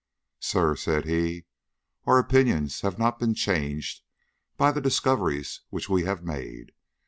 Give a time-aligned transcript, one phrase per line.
[0.39, 1.45] "Sir," said he,
[2.07, 4.01] "our opinions have not been changed
[4.57, 6.71] by the discoveries which we have made.